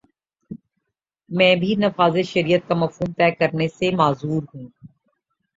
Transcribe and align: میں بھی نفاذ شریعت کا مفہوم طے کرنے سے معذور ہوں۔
میں 1.29 1.53
بھی 1.55 1.75
نفاذ 1.75 2.15
شریعت 2.23 2.67
کا 2.67 2.75
مفہوم 2.75 3.13
طے 3.17 3.29
کرنے 3.31 3.67
سے 3.67 3.95
معذور 3.95 4.41
ہوں۔ 4.51 4.65